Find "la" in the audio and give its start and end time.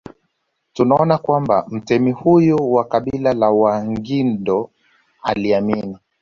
3.33-3.49